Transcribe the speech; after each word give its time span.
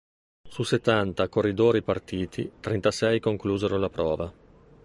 Su 0.49 0.63
settanta 0.63 1.27
corridori 1.29 1.83
partiti, 1.83 2.53
trentasei 2.59 3.19
conclusero 3.19 3.77
la 3.77 3.89
prova. 3.91 4.33